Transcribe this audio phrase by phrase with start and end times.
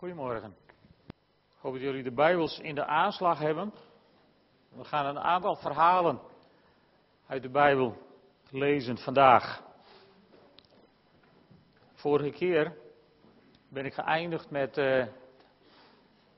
[0.00, 0.56] Goedemorgen.
[1.06, 3.72] Ik hoop dat jullie de Bijbels in de aanslag hebben.
[4.68, 6.20] We gaan een aantal verhalen
[7.26, 7.96] uit de Bijbel
[8.50, 9.62] lezen vandaag.
[11.92, 12.76] Vorige keer
[13.68, 15.06] ben ik geëindigd met uh,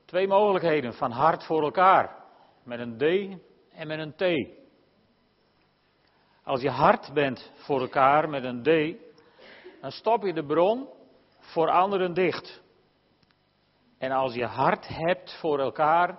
[0.05, 2.23] twee mogelijkheden van hart voor elkaar.
[2.63, 3.03] Met een D
[3.73, 4.49] en met een T.
[6.43, 8.97] Als je hard bent voor elkaar met een D,
[9.81, 10.87] dan stop je de bron
[11.39, 12.62] voor anderen dicht.
[14.03, 16.17] En als je hart hebt voor elkaar,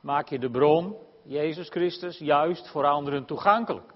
[0.00, 3.88] maak je de bron, Jezus Christus, juist voor anderen toegankelijk.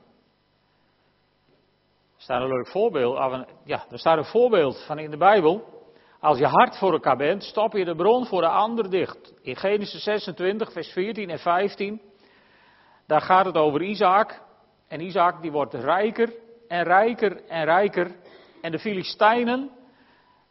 [2.16, 5.64] Er staat een leuk voorbeeld, ja, er staat een voorbeeld van in de Bijbel.
[6.20, 9.34] Als je hart voor elkaar bent, stop je de bron voor de ander dicht.
[9.42, 12.01] In Genesis 26, vers 14 en 15,
[13.06, 14.42] daar gaat het over Isaac.
[14.88, 16.32] En Isaac die wordt rijker
[16.68, 18.16] en rijker en rijker.
[18.60, 19.70] En de Filistijnen,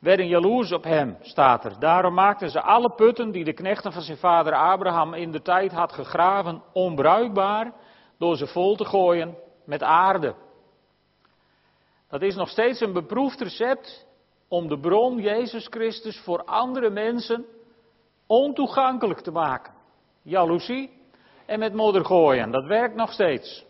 [0.01, 1.79] werden jaloers op hem, staat er.
[1.79, 5.71] Daarom maakten ze alle putten die de knechten van zijn vader Abraham in de tijd
[5.71, 7.73] had gegraven onbruikbaar
[8.17, 10.35] door ze vol te gooien met aarde.
[12.09, 14.07] Dat is nog steeds een beproefd recept
[14.47, 17.45] om de bron Jezus Christus voor andere mensen
[18.27, 19.73] ontoegankelijk te maken.
[20.21, 20.91] Jaloezie
[21.45, 23.65] en met modder gooien, dat werkt nog steeds.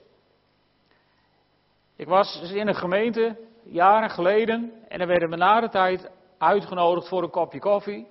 [1.95, 6.09] Ik was in een gemeente jaren geleden en er werden me na de tijd
[6.41, 8.07] uitgenodigd voor een kopje koffie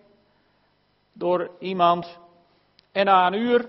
[1.13, 2.19] door iemand.
[2.93, 3.69] En na een uur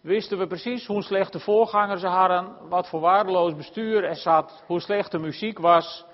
[0.00, 4.80] wisten we precies hoe slecht de voorgangers hadden, wat voor waardeloos bestuur er zat, hoe
[4.80, 6.04] slecht de muziek was.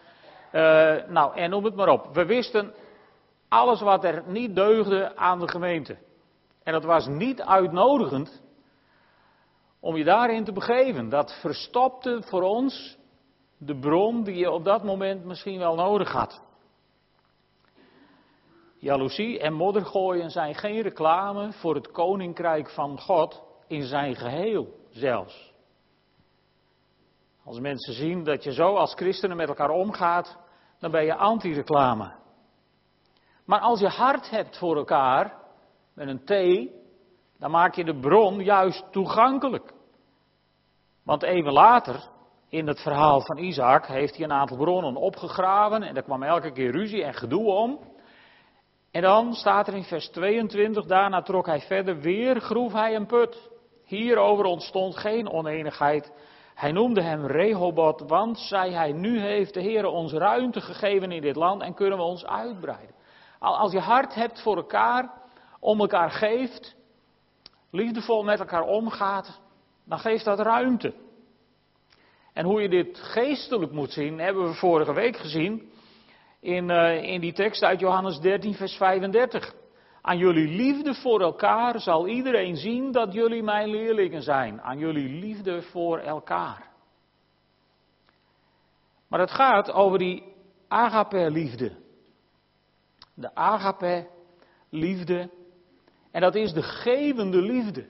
[0.53, 0.61] Uh,
[1.09, 2.15] nou, en noem het maar op.
[2.15, 2.75] We wisten
[3.49, 5.99] alles wat er niet deugde aan de gemeente.
[6.63, 8.43] En dat was niet uitnodigend
[9.81, 11.09] om je daarin te begeven.
[11.09, 12.99] Dat verstopte voor ons
[13.59, 16.43] de bron die je op dat moment misschien wel nodig had.
[18.85, 25.53] Jaloezie en moddergooien zijn geen reclame voor het koninkrijk van God in zijn geheel zelfs.
[27.45, 30.39] Als mensen zien dat je zo als christenen met elkaar omgaat,
[30.79, 32.13] dan ben je anti-reclame.
[33.45, 35.35] Maar als je hart hebt voor elkaar,
[35.95, 36.71] met een T,
[37.39, 39.75] dan maak je de bron juist toegankelijk.
[41.05, 42.09] Want even later,
[42.49, 46.53] in het verhaal van Isaac, heeft hij een aantal bronnen opgegraven en er kwam elke
[46.53, 47.93] keer ruzie en gedoe om.
[48.95, 53.07] En dan staat er in vers 22, daarna trok hij verder, weer groef hij een
[53.07, 53.51] put.
[53.85, 56.13] Hierover ontstond geen oneenigheid.
[56.55, 61.23] Hij noemde hem Rehobot, want, zei hij, nu heeft de Heer ons ruimte gegeven in
[61.23, 62.95] dit land en kunnen we ons uitbreiden.
[63.39, 65.13] Als je hart hebt voor elkaar,
[65.61, 66.77] om elkaar geeft,
[67.71, 69.41] liefdevol met elkaar omgaat,
[69.85, 70.95] dan geeft dat ruimte.
[72.33, 75.73] En hoe je dit geestelijk moet zien, hebben we vorige week gezien
[76.45, 79.55] in, uh, in die tekst uit Johannes 13, vers 35.
[80.01, 84.61] Aan jullie liefde voor elkaar zal iedereen zien dat jullie mijn leerlingen zijn.
[84.61, 86.71] Aan jullie liefde voor elkaar.
[89.09, 90.23] Maar het gaat over die
[90.69, 91.73] agape-liefde.
[93.15, 95.31] De agape-liefde.
[96.11, 97.87] En dat is de gevende liefde.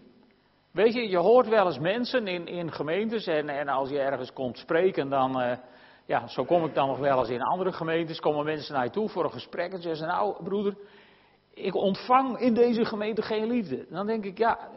[0.70, 4.32] Weet je, je hoort wel eens mensen in, in gemeentes en, en als je ergens
[4.32, 5.52] komt spreken, dan, uh,
[6.06, 8.90] ja, zo kom ik dan nog wel eens in andere gemeentes, komen mensen naar je
[8.90, 10.76] toe voor een gesprek en zeggen ze, nou broeder,
[11.54, 13.86] ik ontvang in deze gemeente geen liefde.
[13.88, 14.70] Dan denk ik, ja,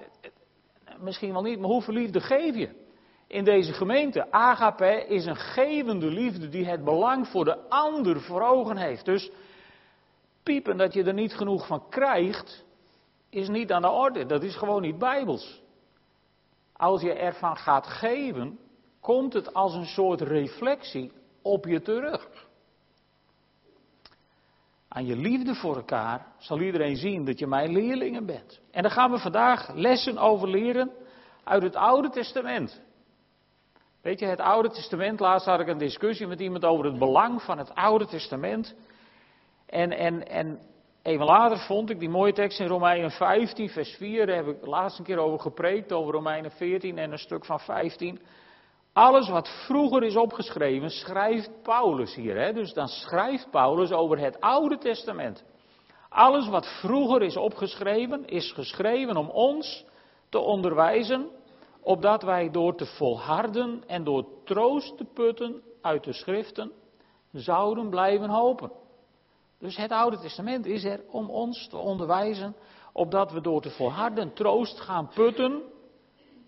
[1.00, 2.86] misschien wel niet, maar hoeveel liefde geef je
[3.28, 4.32] in deze gemeente?
[4.32, 9.06] Agape is een gevende liefde die het belang voor de ander voor ogen heeft.
[9.06, 9.32] Dus
[10.44, 12.66] piepen dat je er niet genoeg van krijgt,
[13.30, 14.26] is niet aan de orde.
[14.26, 15.62] Dat is gewoon niet bijbels.
[16.74, 18.60] Als je ervan gaat geven,
[19.08, 22.28] komt het als een soort reflectie op je terug.
[24.88, 28.60] Aan je liefde voor elkaar zal iedereen zien dat je mijn leerlingen bent.
[28.72, 30.92] En daar gaan we vandaag lessen over leren
[31.44, 32.82] uit het Oude Testament.
[34.02, 37.42] Weet je, het Oude Testament, laatst had ik een discussie met iemand over het belang
[37.42, 38.76] van het Oude Testament.
[39.66, 40.60] En, en, en
[41.02, 44.26] even later vond ik die mooie tekst in Romeinen 15, vers 4.
[44.26, 47.60] Daar heb ik de laatste keer over gepreekt, over Romeinen 14 en een stuk van
[47.60, 48.20] 15.
[48.98, 52.38] Alles wat vroeger is opgeschreven, schrijft Paulus hier.
[52.38, 52.54] Hè?
[52.54, 55.44] Dus dan schrijft Paulus over het Oude Testament.
[56.10, 59.86] Alles wat vroeger is opgeschreven, is geschreven om ons
[60.30, 61.30] te onderwijzen,
[61.82, 66.72] opdat wij door te volharden en door troost te putten uit de schriften,
[67.32, 68.72] zouden blijven hopen.
[69.60, 72.56] Dus het Oude Testament is er om ons te onderwijzen,
[72.94, 75.62] opdat we door te volharden troost gaan putten,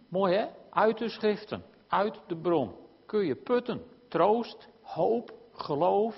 [0.08, 2.76] mooi hè, uit de schriften uit de bron
[3.06, 3.84] kun je putten.
[4.08, 6.16] Troost, hoop, geloof,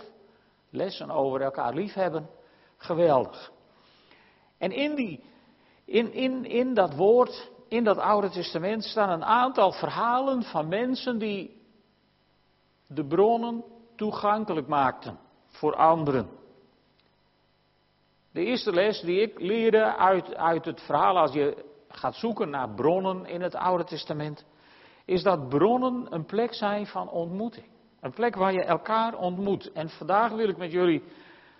[0.70, 2.30] lessen over elkaar liefhebben.
[2.78, 3.52] Geweldig.
[4.58, 5.24] En in, die,
[5.86, 11.18] in, in, in dat woord, in dat Oude Testament, staan een aantal verhalen van mensen
[11.18, 11.62] die
[12.88, 13.64] de bronnen
[13.96, 16.30] toegankelijk maakten voor anderen.
[18.32, 22.70] De eerste les die ik leerde uit, uit het verhaal, als je gaat zoeken naar
[22.70, 24.46] bronnen in het Oude Testament,
[25.12, 27.66] is dat bronnen een plek zijn van ontmoeting.
[28.00, 29.72] Een plek waar je elkaar ontmoet.
[29.72, 31.04] En vandaag wil ik met jullie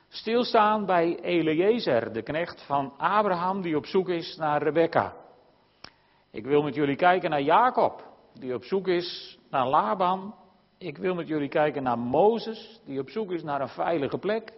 [0.08, 5.14] stilstaan bij Eliezer, de knecht van Abraham die op zoek is naar Rebecca.
[6.32, 8.04] Ik wil met jullie kijken naar Jacob,
[8.34, 10.36] die op zoek is naar Laban.
[10.78, 14.54] Ik wil met jullie kijken naar Mozes, die op zoek is naar een veilige plek.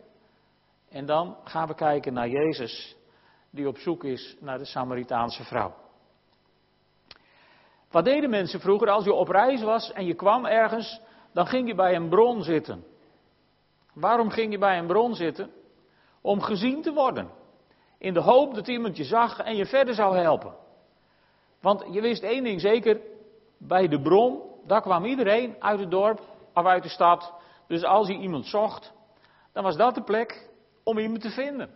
[0.89, 2.95] En dan gaan we kijken naar Jezus,
[3.49, 5.82] die op zoek is naar de Samaritaanse vrouw.
[7.93, 10.99] Wat deden mensen vroeger als je op reis was en je kwam ergens,
[11.33, 12.83] dan ging je bij een bron zitten.
[13.93, 15.51] Waarom ging je bij een bron zitten?
[16.21, 17.29] Om gezien te worden.
[17.97, 20.53] In de hoop dat iemand je zag en je verder zou helpen.
[21.61, 23.01] Want je wist één ding zeker,
[23.57, 26.19] bij de bron, daar kwam iedereen uit het dorp
[26.53, 27.33] of uit de stad.
[27.67, 28.93] Dus als je iemand zocht,
[29.51, 30.49] dan was dat de plek
[30.83, 31.69] om iemand te vinden.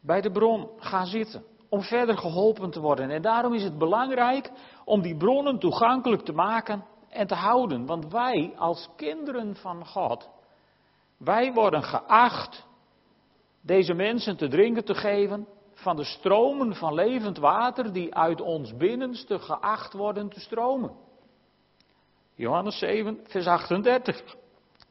[0.00, 3.10] Bij de bron gaan zitten, om verder geholpen te worden.
[3.10, 4.50] En daarom is het belangrijk
[4.84, 7.86] om die bronnen toegankelijk te maken en te houden.
[7.86, 10.28] Want wij als kinderen van God,
[11.18, 12.66] wij worden geacht
[13.60, 18.76] deze mensen te drinken te geven van de stromen van levend water die uit ons
[18.76, 20.92] binnenste geacht worden te stromen.
[22.34, 24.22] Johannes 7, vers 38.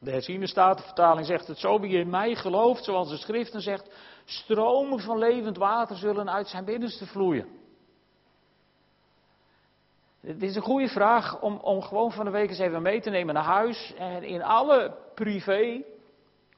[0.00, 3.90] De herziene statenvertaling zegt het zo, wie in mij gelooft, zoals de schriften zegt,
[4.28, 7.48] stromen van levend water zullen uit zijn binnenste vloeien.
[10.20, 13.10] Het is een goede vraag om, om gewoon van de week eens even mee te
[13.10, 15.84] nemen naar huis en in alle privé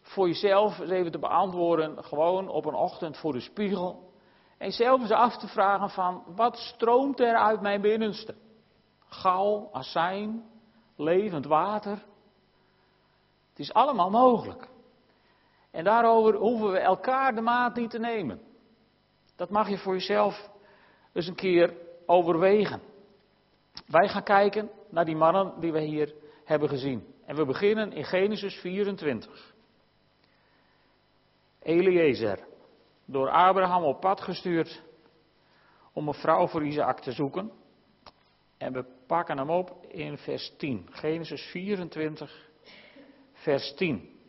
[0.01, 4.13] voor jezelf eens even te beantwoorden, gewoon op een ochtend voor de spiegel.
[4.59, 8.35] En zelf eens af te vragen van, wat stroomt er uit mijn binnenste?
[9.09, 10.45] Gal, azijn,
[10.97, 12.03] levend water.
[13.51, 14.70] Het is allemaal mogelijk.
[15.71, 18.41] En daarover hoeven we elkaar de maat niet te nemen.
[19.37, 20.51] Dat mag je voor jezelf
[21.13, 21.75] eens een keer
[22.07, 22.81] overwegen.
[23.87, 26.15] Wij gaan kijken naar die mannen die we hier
[26.45, 27.07] hebben gezien.
[27.25, 29.55] En we beginnen in Genesis 24.
[31.63, 32.39] Eliezer,
[33.05, 34.83] door Abraham op pad gestuurd
[35.93, 37.53] om een vrouw voor Isaac te zoeken.
[38.59, 40.87] En we pakken hem op in vers 10.
[40.91, 42.49] Genesis 24,
[43.33, 44.20] vers 10.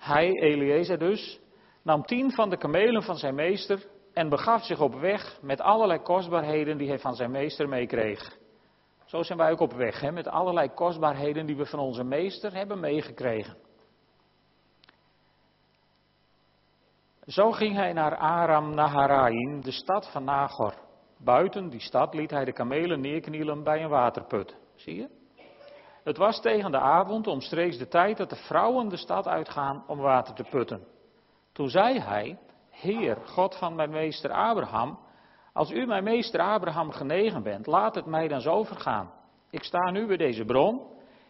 [0.00, 1.40] Hij, Eliezer dus,
[1.82, 6.00] nam tien van de kamelen van zijn meester en begaf zich op weg met allerlei
[6.00, 8.38] kostbaarheden die hij van zijn meester meekreeg.
[9.04, 12.54] Zo zijn wij ook op weg, hè, met allerlei kostbaarheden die we van onze meester
[12.54, 13.56] hebben meegekregen.
[17.26, 20.74] Zo ging hij naar Aram Naharaim, de stad van Nagor.
[21.18, 24.56] Buiten die stad liet hij de kamelen neerknielen bij een waterput.
[24.74, 25.19] Zie je?
[26.04, 29.98] Het was tegen de avond, omstreeks de tijd dat de vrouwen de stad uitgaan om
[29.98, 30.86] water te putten.
[31.52, 32.38] Toen zei hij,
[32.70, 34.98] Heer, God van mijn meester Abraham,
[35.52, 39.10] als u mijn meester Abraham genegen bent, laat het mij dan zo vergaan.
[39.50, 40.82] Ik sta nu bij deze bron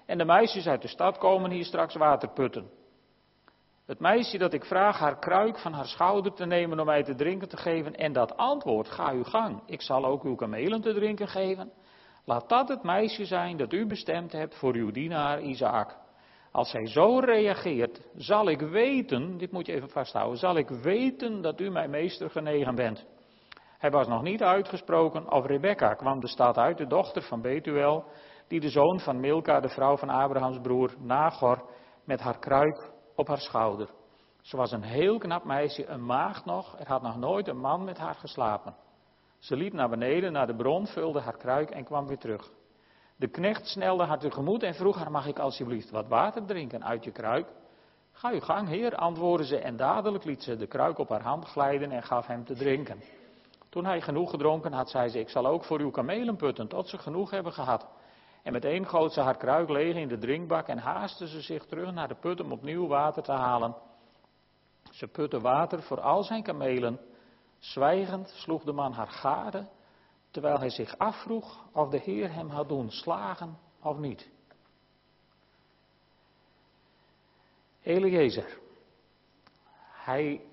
[0.06, 2.70] en de meisjes uit de stad komen hier straks water putten.
[3.86, 7.14] Het meisje dat ik vraag haar kruik van haar schouder te nemen om mij te
[7.14, 10.94] drinken te geven en dat antwoord, ga uw gang, ik zal ook uw kamelen te
[10.94, 11.72] drinken geven.
[12.30, 15.96] Laat dat het meisje zijn dat u bestemd hebt voor uw dienaar Isaac.
[16.52, 21.40] Als hij zo reageert, zal ik weten, dit moet je even vasthouden, zal ik weten
[21.40, 23.06] dat u mijn meester genegen bent.
[23.78, 28.04] Hij was nog niet uitgesproken of Rebecca kwam de stad uit, de dochter van Betuel,
[28.48, 31.70] die de zoon van Milka, de vrouw van Abrahams broer Nagor,
[32.04, 33.88] met haar kruik op haar schouder.
[34.40, 37.84] Ze was een heel knap meisje, een maagd nog, er had nog nooit een man
[37.84, 38.74] met haar geslapen.
[39.40, 42.50] Ze liep naar beneden, naar de bron, vulde haar kruik en kwam weer terug.
[43.16, 47.04] De knecht snelde haar tegemoet en vroeg haar, mag ik alsjeblieft wat water drinken uit
[47.04, 47.46] je kruik?
[48.12, 51.44] Ga uw gang, heer, antwoordde ze en dadelijk liet ze de kruik op haar hand
[51.44, 53.02] glijden en gaf hem te drinken.
[53.68, 56.88] Toen hij genoeg gedronken had, zei ze, ik zal ook voor uw kamelen putten tot
[56.88, 57.86] ze genoeg hebben gehad.
[58.42, 61.92] En meteen goot ze haar kruik leeg in de drinkbak en haastte ze zich terug
[61.92, 63.74] naar de put om opnieuw water te halen.
[64.90, 67.00] Ze putte water voor al zijn kamelen.
[67.60, 69.68] Zwijgend sloeg de man haar gade,
[70.30, 74.30] terwijl hij zich afvroeg of de Heer hem had doen slagen of niet.
[77.82, 78.58] Eliezer.
[79.92, 80.44] Hij,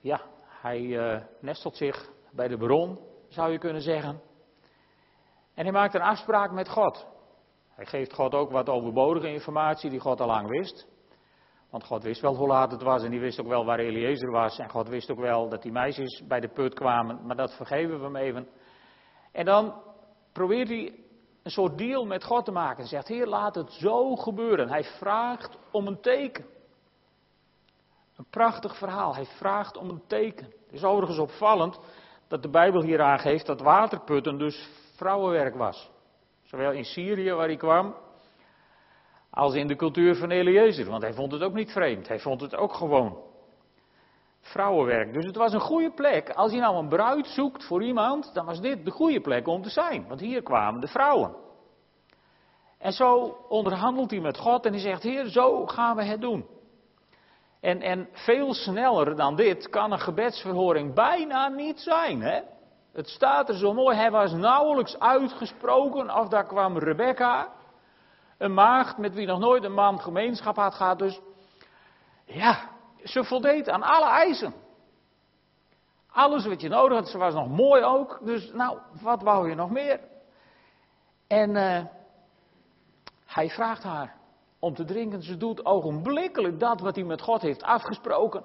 [0.00, 4.20] ja, hij uh, nestelt zich bij de bron, zou je kunnen zeggen.
[5.54, 7.06] En hij maakt een afspraak met God.
[7.68, 10.86] Hij geeft God ook wat overbodige informatie die God al lang wist.
[11.72, 14.30] Want God wist wel hoe laat het was en die wist ook wel waar Eliezer
[14.30, 14.58] was.
[14.58, 17.98] En God wist ook wel dat die meisjes bij de put kwamen, maar dat vergeven
[17.98, 18.48] we hem even.
[19.32, 19.82] En dan
[20.32, 20.94] probeert hij
[21.42, 22.76] een soort deal met God te maken.
[22.76, 24.68] Hij zegt, Heer, laat het zo gebeuren.
[24.68, 26.44] Hij vraagt om een teken.
[28.16, 29.14] Een prachtig verhaal.
[29.14, 30.46] Hij vraagt om een teken.
[30.46, 31.80] Het is overigens opvallend
[32.28, 35.90] dat de Bijbel hier aangeeft dat waterputten dus vrouwenwerk was.
[36.42, 37.94] Zowel in Syrië waar hij kwam,
[39.32, 40.90] als in de cultuur van Eliezer.
[40.90, 42.08] Want hij vond het ook niet vreemd.
[42.08, 43.18] Hij vond het ook gewoon
[44.40, 45.12] vrouwenwerk.
[45.12, 46.30] Dus het was een goede plek.
[46.30, 49.62] Als je nou een bruid zoekt voor iemand, dan was dit de goede plek om
[49.62, 50.04] te zijn.
[50.08, 51.34] Want hier kwamen de vrouwen.
[52.78, 56.46] En zo onderhandelt hij met God en hij zegt: Heer, zo gaan we het doen.
[57.60, 62.22] En, en veel sneller dan dit kan een gebedsverhoring bijna niet zijn.
[62.22, 62.40] Hè?
[62.92, 67.48] Het staat er zo mooi, hij was nauwelijks uitgesproken of daar kwam Rebecca,
[68.42, 70.98] een maagd met wie nog nooit een man gemeenschap had gehad.
[70.98, 71.20] Dus
[72.24, 72.68] ja,
[73.04, 74.54] ze voldeed aan alle eisen.
[76.10, 78.20] Alles wat je nodig had, ze was nog mooi ook.
[78.24, 80.00] Dus nou, wat wou je nog meer?
[81.26, 81.84] En uh,
[83.26, 84.16] hij vraagt haar
[84.58, 85.22] om te drinken.
[85.22, 88.44] Ze doet ogenblikkelijk dat wat hij met God heeft afgesproken.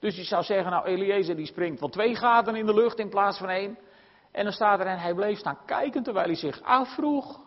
[0.00, 3.08] Dus je zou zeggen, nou Eliezer die springt van twee gaten in de lucht in
[3.08, 3.78] plaats van één.
[4.32, 7.46] En dan staat er en hij bleef staan kijken terwijl hij zich afvroeg.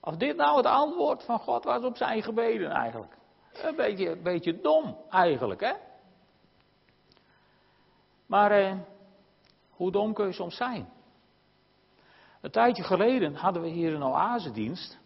[0.00, 3.16] Of dit nou het antwoord van God was op zijn gebeden eigenlijk.
[3.52, 5.72] Een beetje, een beetje dom eigenlijk, hè?
[8.26, 8.76] Maar eh,
[9.70, 10.88] hoe dom kun je soms zijn?
[12.40, 14.98] Een tijdje geleden hadden we hier een oasedienst.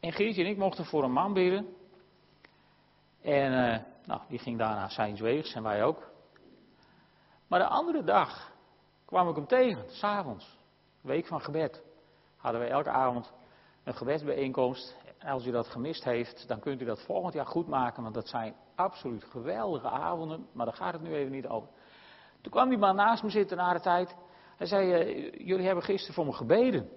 [0.00, 1.76] En Geertje en ik mochten voor een man bidden.
[3.22, 6.10] En eh, nou, die ging daarna zijn weegs en wij ook.
[7.46, 8.52] Maar de andere dag
[9.04, 10.58] kwam ik hem tegen, s'avonds.
[11.00, 11.82] Week van gebed.
[12.36, 13.32] Hadden we elke avond
[13.86, 14.96] een gebedsbijeenkomst.
[15.18, 18.14] En als u dat gemist heeft, dan kunt u dat volgend jaar goed maken, want
[18.14, 21.68] dat zijn absoluut geweldige avonden, maar daar gaat het nu even niet over.
[22.40, 24.16] Toen kwam die man naast me zitten na de tijd.
[24.56, 26.88] Hij zei, uh, jullie hebben gisteren voor me gebeden.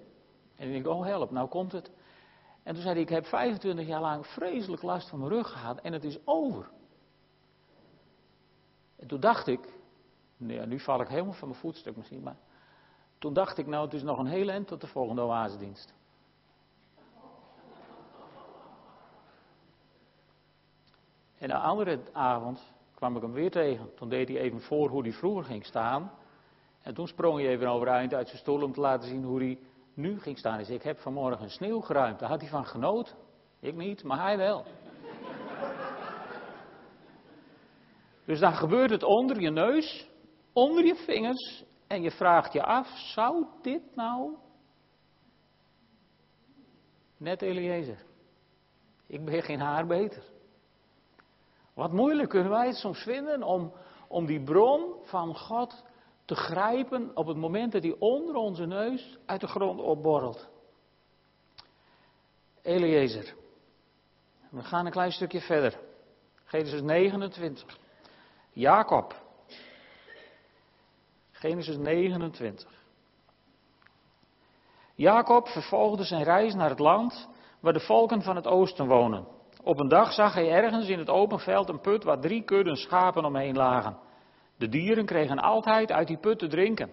[0.56, 1.90] En ik oh help, nou komt het.
[2.62, 5.80] En toen zei hij, ik heb 25 jaar lang vreselijk last van mijn rug gehad
[5.80, 6.70] en het is over.
[8.96, 9.74] En toen dacht ik,
[10.36, 12.36] nee, nu val ik helemaal van mijn voetstuk misschien, maar
[13.18, 15.98] toen dacht ik, nou het is nog een hele eind tot de volgende oasedienst.
[21.40, 23.94] En de andere avond kwam ik hem weer tegen.
[23.94, 26.12] Toen deed hij even voor hoe hij vroeger ging staan.
[26.82, 29.58] En toen sprong hij even overeind uit zijn stoel om te laten zien hoe hij
[29.94, 30.58] nu ging staan.
[30.58, 32.18] Dus ik heb vanmorgen sneeuw geruimd.
[32.18, 33.16] Daar had hij van genoten.
[33.60, 34.64] Ik niet, maar hij wel.
[38.26, 40.08] dus dan gebeurt het onder je neus,
[40.52, 41.64] onder je vingers.
[41.86, 44.34] En je vraagt je af, zou dit nou...
[47.16, 48.04] Net Eliezer.
[49.06, 50.22] Ik ben geen haar beter.
[51.80, 53.72] Wat moeilijk kunnen wij het soms vinden om,
[54.08, 55.84] om die bron van God
[56.24, 60.48] te grijpen op het moment dat hij onder onze neus uit de grond opborrelt.
[62.62, 63.34] Eliezer.
[64.50, 65.80] We gaan een klein stukje verder.
[66.44, 67.78] Genesis 29.
[68.50, 69.14] Jacob.
[71.30, 72.68] Genesis 29.
[74.94, 77.28] Jacob vervolgde zijn reis naar het land
[77.60, 79.38] waar de volken van het oosten wonen.
[79.62, 82.76] Op een dag zag hij ergens in het open veld een put waar drie kudden
[82.76, 83.98] schapen omheen lagen.
[84.56, 86.90] De dieren kregen altijd uit die put te drinken.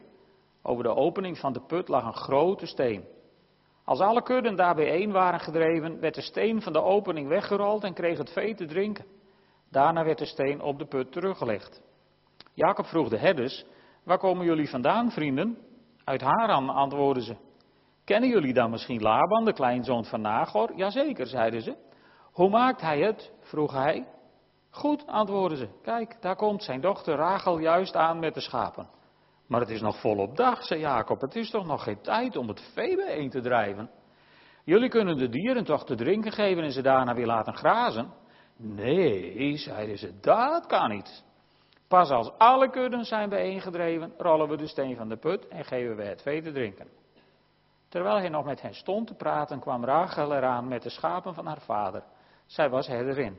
[0.62, 3.05] Over de opening van de put lag een grote steen.
[3.86, 7.93] Als alle kudden daar bijeen waren gedreven, werd de steen van de opening weggerold en
[7.93, 9.05] kreeg het vee te drinken.
[9.69, 11.81] Daarna werd de steen op de put teruggelegd.
[12.53, 13.65] Jacob vroeg de herders:
[14.03, 15.57] Waar komen jullie vandaan, vrienden?
[16.03, 17.36] Uit Haran, antwoordden ze.
[18.03, 20.75] Kennen jullie dan misschien Laban, de kleinzoon van Nagor?
[20.75, 21.87] Jazeker, zeiden ze.
[22.38, 23.32] Hoe maakt hij het?
[23.41, 24.08] vroeg hij.
[24.70, 25.70] Goed, antwoordden ze.
[25.82, 28.89] Kijk, daar komt zijn dochter Rachel juist aan met de schapen.
[29.48, 31.22] Maar het is nog volop dag, zei Jacob.
[31.22, 33.89] Het is toch nog geen tijd om het vee bijeen te drijven?
[34.63, 38.13] Jullie kunnen de dieren toch te drinken geven en ze daarna weer laten grazen?
[38.58, 41.24] Nee, zeiden ze, dat kan niet.
[41.88, 45.96] Pas als alle kudden zijn bijeengedreven, rollen we de steen van de put en geven
[45.96, 46.88] we het vee te drinken.
[47.89, 51.46] Terwijl hij nog met hen stond te praten, kwam Rachel eraan met de schapen van
[51.46, 52.03] haar vader.
[52.48, 53.38] Zij was herderin.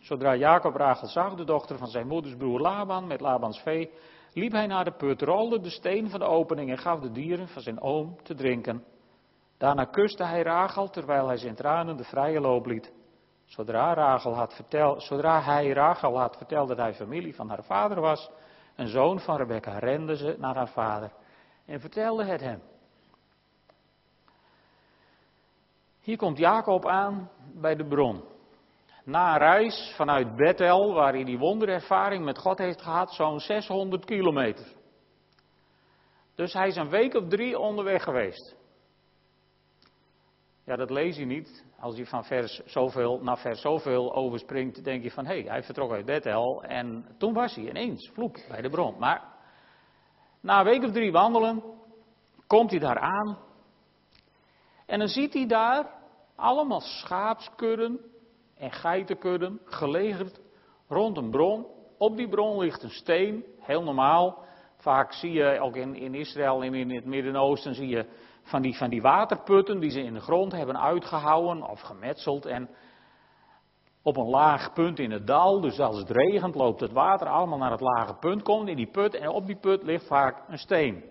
[0.00, 3.90] Zodra Jacob Rachel zag, de dochter van zijn moeders broer Laban, met Labans vee,
[4.32, 7.48] liep hij naar de put, rolde de steen van de opening en gaf de dieren
[7.48, 8.84] van zijn oom te drinken.
[9.58, 12.92] Daarna kuste hij Rachel, terwijl hij zijn tranen de vrije loop liet.
[13.44, 18.00] Zodra, Rachel had verteld, zodra hij Rachel had verteld dat hij familie van haar vader
[18.00, 18.30] was,
[18.76, 21.12] een zoon van Rebecca, rende ze naar haar vader
[21.66, 22.62] en vertelde het hem.
[26.00, 28.31] Hier komt Jacob aan bij de bron.
[29.04, 34.04] Na een reis vanuit Bethel, waar hij die wonderervaring met God heeft gehad, zo'n 600
[34.04, 34.66] kilometer.
[36.34, 38.56] Dus hij is een week of drie onderweg geweest.
[40.64, 41.64] Ja, dat lees je niet.
[41.80, 45.62] Als je van vers zoveel naar vers zoveel overspringt, denk je van hé, hey, hij
[45.62, 48.98] vertrok uit Bethel en toen was hij ineens, vloep, bij de bron.
[48.98, 49.22] Maar
[50.40, 51.62] na een week of drie wandelen,
[52.46, 53.38] komt hij daar aan
[54.86, 55.90] en dan ziet hij daar
[56.36, 58.11] allemaal schaapskudden
[58.62, 60.40] en geitenkudden gelegerd
[60.88, 61.66] rond een bron.
[61.98, 64.44] Op die bron ligt een steen, heel normaal.
[64.76, 68.06] Vaak zie je ook in, in Israël en in het Midden-Oosten zie je
[68.42, 72.46] van die, van die waterputten die ze in de grond hebben uitgehouwen of gemetseld.
[72.46, 72.68] En
[74.02, 77.58] op een laag punt in het dal, dus als het regent loopt het water allemaal
[77.58, 80.58] naar het lage punt, komt in die put en op die put ligt vaak een
[80.58, 81.04] steen.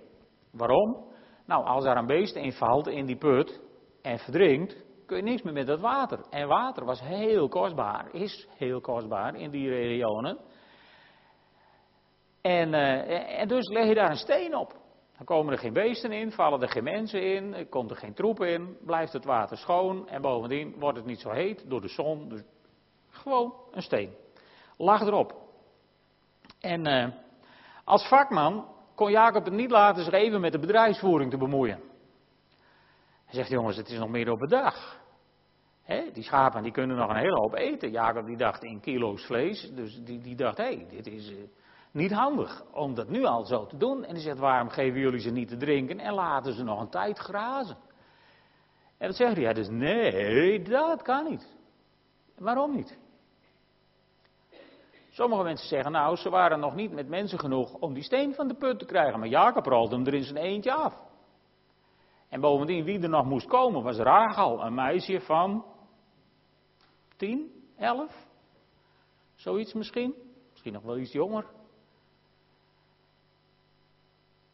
[0.51, 0.97] Waarom?
[1.45, 3.61] Nou, als daar een beest in valt in die put
[4.01, 4.75] en verdrinkt,
[5.11, 6.19] kun je niks meer met dat water.
[6.29, 10.37] En water was heel kostbaar, is heel kostbaar in die regionen.
[12.41, 14.75] En, uh, en dus leg je daar een steen op.
[15.17, 18.43] Dan komen er geen beesten in, vallen er geen mensen in, komt er geen troep
[18.43, 22.29] in, blijft het water schoon en bovendien wordt het niet zo heet door de zon.
[22.29, 22.41] Dus
[23.09, 24.13] gewoon een steen.
[24.77, 25.33] Lag erop.
[26.59, 27.07] En uh,
[27.83, 28.65] als vakman
[28.95, 31.79] kon Jacob het niet laten zich even met de bedrijfsvoering te bemoeien.
[33.25, 34.99] Hij zegt, jongens, het is nog meer op de dag.
[35.85, 37.91] Die schapen die kunnen nog een hele hoop eten.
[37.91, 41.37] Jacob die dacht in kilo's vlees, dus die, die dacht, hé, hey, dit is uh,
[41.91, 44.05] niet handig om dat nu al zo te doen.
[44.05, 46.89] En hij zegt, waarom geven jullie ze niet te drinken en laten ze nog een
[46.89, 47.77] tijd grazen?
[48.97, 51.55] En dan zegt hij, dus nee, dat kan niet.
[52.37, 52.99] Waarom niet?
[55.09, 58.47] Sommige mensen zeggen, nou, ze waren nog niet met mensen genoeg om die steen van
[58.47, 59.19] de put te krijgen.
[59.19, 60.93] Maar Jacob rolde hem er in zijn eentje af.
[62.29, 65.65] En bovendien, wie er nog moest komen, was Rachel, een meisje van
[67.21, 68.27] 10, 11,
[69.35, 70.15] zoiets misschien.
[70.51, 71.45] Misschien nog wel iets jonger.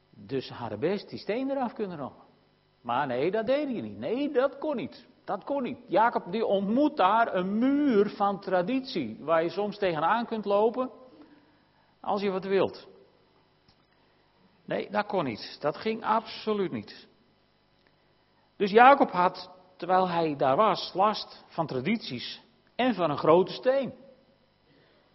[0.09, 2.25] Dus hadden best die steen eraf kunnen rollen.
[2.81, 3.97] Maar nee, dat deed hij niet.
[3.97, 5.07] Nee, dat kon niet.
[5.23, 5.77] Dat kon niet.
[5.87, 10.89] Jacob die ontmoet daar een muur van traditie, waar je soms tegenaan kunt lopen
[11.99, 12.87] als je wat wilt.
[14.65, 15.57] Nee, dat kon niet.
[15.61, 17.07] Dat ging absoluut niet.
[18.55, 22.45] Dus Jacob had, terwijl hij daar was, last van tradities
[22.77, 23.93] en van een grote steen.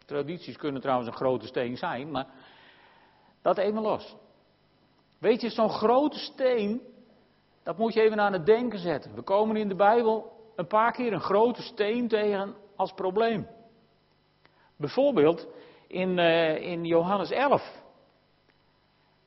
[0.06, 2.26] Tradities kunnen trouwens een grote steen zijn, maar
[3.42, 4.16] dat even los.
[5.18, 6.82] Weet je, zo'n grote steen,
[7.62, 9.14] dat moet je even aan het denken zetten.
[9.14, 13.46] We komen in de Bijbel een paar keer een grote steen tegen als probleem.
[14.76, 15.46] Bijvoorbeeld
[15.86, 17.82] in, uh, in Johannes 11.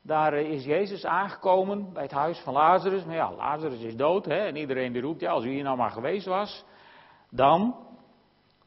[0.01, 3.05] Daar eh, is Jezus aangekomen bij het huis van Lazarus.
[3.05, 4.25] Maar ja, Lazarus is dood.
[4.25, 4.37] Hè?
[4.37, 6.65] En iedereen die roept, ja, als u hier nou maar geweest was,
[7.29, 7.75] dan.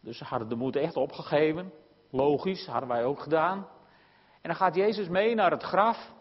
[0.09, 1.73] Dus ze hadden de moed echt opgegeven.
[2.11, 3.59] Logisch, hadden wij ook gedaan.
[4.35, 6.13] En dan gaat Jezus mee naar het graf.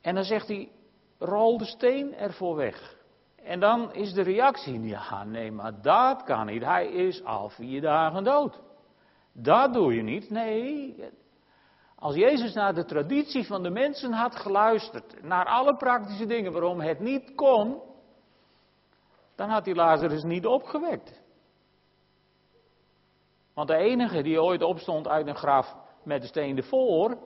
[0.00, 0.70] En dan zegt hij,
[1.18, 2.96] rol de steen ervoor weg.
[3.42, 6.64] En dan is de reactie, ja nee, maar dat kan niet.
[6.64, 8.60] Hij is al vier dagen dood.
[9.32, 10.30] Dat doe je niet.
[10.30, 10.96] Nee,
[11.94, 16.80] als Jezus naar de traditie van de mensen had geluisterd, naar alle praktische dingen waarom
[16.80, 17.80] het niet kon,
[19.36, 21.26] dan had hij Lazarus niet opgewekt.
[23.58, 27.18] Want de enige die ooit opstond uit een graf met de steen ervoor,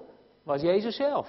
[0.42, 1.29] was Jezus zelf.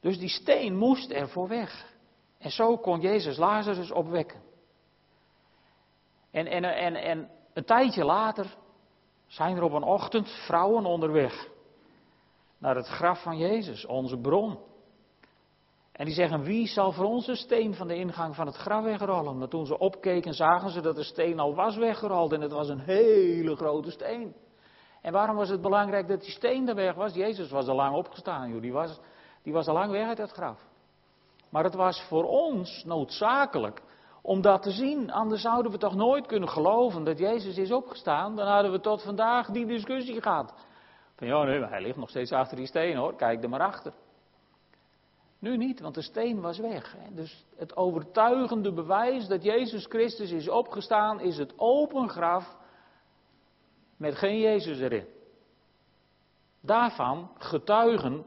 [0.00, 1.96] Dus die steen moest ervoor weg.
[2.38, 4.42] En zo kon Jezus Lazarus opwekken.
[6.30, 8.56] En, en, en, en een tijdje later
[9.26, 11.48] zijn er op een ochtend vrouwen onderweg
[12.58, 14.58] naar het graf van Jezus, onze bron.
[15.96, 18.84] En die zeggen, wie zal voor ons de steen van de ingang van het graf
[18.84, 19.38] wegrollen?
[19.38, 22.68] Maar toen ze opkeken, zagen ze dat de steen al was weggerold en het was
[22.68, 24.34] een hele grote steen.
[25.02, 27.14] En waarom was het belangrijk dat die steen er weg was?
[27.14, 28.60] Jezus was al lang opgestaan, joh.
[28.60, 29.00] Die was,
[29.42, 30.58] die was al lang weg uit het graf.
[31.50, 33.82] Maar het was voor ons noodzakelijk
[34.22, 35.12] om dat te zien.
[35.12, 38.36] Anders zouden we toch nooit kunnen geloven dat Jezus is opgestaan.
[38.36, 40.54] Dan hadden we tot vandaag die discussie gehad.
[41.16, 43.92] Van ja, nee, hij ligt nog steeds achter die steen hoor, kijk er maar achter.
[45.44, 46.96] Nu niet, want de steen was weg.
[47.10, 52.56] Dus het overtuigende bewijs dat Jezus Christus is opgestaan, is het open graf
[53.96, 55.06] met geen Jezus erin.
[56.60, 58.26] Daarvan getuigen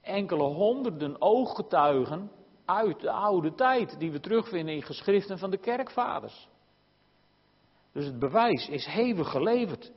[0.00, 2.30] enkele honderden ooggetuigen
[2.64, 6.48] uit de oude tijd, die we terugvinden in geschriften van de kerkvaders.
[7.92, 9.92] Dus het bewijs is hevig geleverd.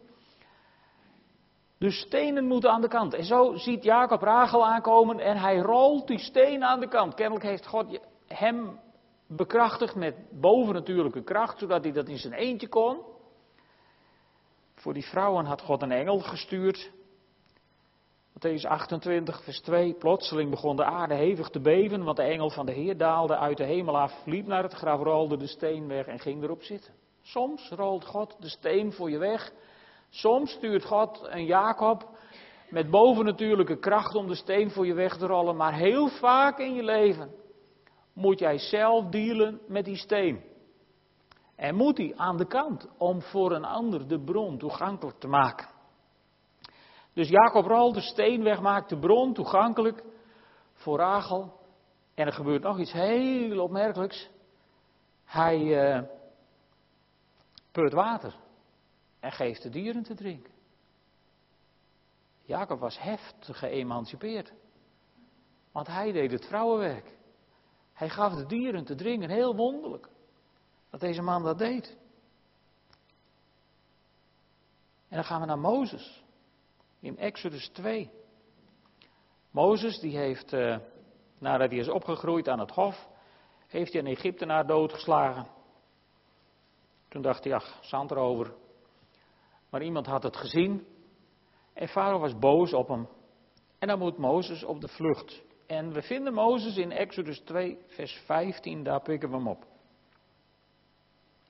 [1.78, 3.14] Dus stenen moeten aan de kant.
[3.14, 7.14] En zo ziet Jacob Rachel aankomen en hij rolt die steen aan de kant.
[7.14, 8.80] Kennelijk heeft God hem
[9.28, 12.98] bekrachtigd met bovennatuurlijke kracht, zodat hij dat in zijn eentje kon.
[14.76, 16.92] Voor die vrouwen had God een engel gestuurd.
[18.36, 19.94] Matthäus 28, vers 2.
[19.94, 23.58] Plotseling begon de aarde hevig te beven, want de engel van de Heer daalde uit
[23.58, 26.94] de hemel af, liep naar het graf, rolde de steen weg en ging erop zitten.
[27.22, 29.52] Soms rolt God de steen voor je weg.
[30.16, 32.10] Soms stuurt God een Jacob
[32.70, 35.56] met bovennatuurlijke kracht om de steen voor je weg te rollen.
[35.56, 37.32] Maar heel vaak in je leven
[38.14, 40.44] moet jij zelf dealen met die steen.
[41.56, 45.68] En moet die aan de kant om voor een ander de bron toegankelijk te maken.
[47.14, 50.04] Dus Jacob rolt de steen weg, maakt de bron toegankelijk
[50.74, 51.60] voor Rachel.
[52.14, 54.30] En er gebeurt nog iets heel opmerkelijks.
[55.26, 56.04] Hij uh,
[57.72, 58.44] put water
[59.26, 60.54] en geeft de dieren te drinken.
[62.42, 64.54] Jacob was heftig geëmancipeerd.
[65.72, 67.18] Want hij deed het vrouwenwerk.
[67.94, 70.10] Hij gaf de dieren te drinken, heel wonderlijk.
[70.90, 71.98] Dat deze man dat deed.
[75.08, 76.24] En dan gaan we naar Mozes.
[77.00, 78.12] In Exodus 2.
[79.52, 80.78] Mozes die heeft, uh,
[81.38, 83.08] nadat hij is opgegroeid aan het hof,
[83.68, 85.48] heeft hij een Egyptenaar doodgeslagen.
[87.08, 88.64] Toen dacht hij, ach, zand erover.
[89.76, 90.86] Maar iemand had het gezien.
[91.74, 93.08] En Farao was boos op hem.
[93.80, 95.44] En dan moet Mozes op de vlucht.
[95.68, 99.66] En we vinden Mozes in Exodus 2, vers 15, daar pikken we hem op.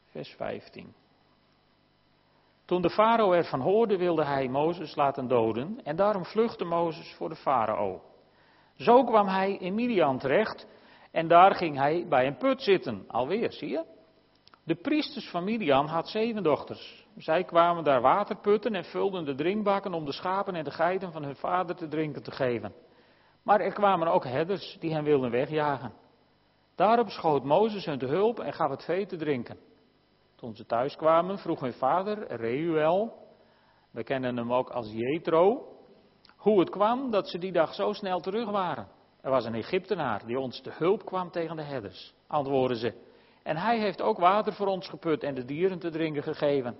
[0.05, 0.93] Vers 15.
[2.65, 7.29] Toen de farao ervan hoorde, wilde hij Mozes laten doden en daarom vluchtte Mozes voor
[7.29, 8.01] de farao.
[8.75, 10.67] Zo kwam hij in Midian terecht
[11.11, 13.03] en daar ging hij bij een put zitten.
[13.07, 13.94] Alweer, zie je?
[14.65, 17.05] De priesters van Midian had zeven dochters.
[17.17, 21.11] Zij kwamen daar water putten en vulden de drinkbakken om de schapen en de geiten
[21.11, 22.73] van hun vader te drinken te geven.
[23.43, 25.93] Maar er kwamen ook herders die hen wilden wegjagen.
[26.75, 29.57] Daarop schoot Mozes hun te hulp en gaf het vee te drinken.
[30.35, 33.13] Toen ze thuis kwamen, vroeg hun vader, Reuel,
[33.91, 35.67] we kennen hem ook als Jethro,
[36.35, 38.87] hoe het kwam dat ze die dag zo snel terug waren.
[39.21, 43.04] Er was een Egyptenaar die ons te hulp kwam tegen de herders, antwoordden ze.
[43.45, 46.77] En hij heeft ook water voor ons geput en de dieren te drinken gegeven.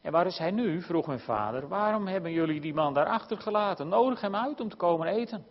[0.00, 0.82] En waar is hij nu?
[0.82, 1.68] vroeg hun vader.
[1.68, 3.88] Waarom hebben jullie die man daar achtergelaten?
[3.88, 5.46] Nodig hem uit om te komen eten.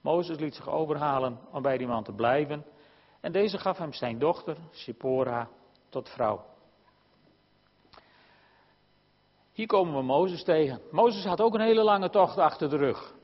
[0.00, 2.64] Mozes liet zich overhalen om bij die man te blijven.
[3.20, 5.48] En deze gaf hem zijn dochter, Sipora,
[5.88, 6.44] tot vrouw.
[9.52, 10.80] Hier komen we Mozes tegen.
[10.90, 13.14] Mozes had ook een hele lange tocht achter de rug.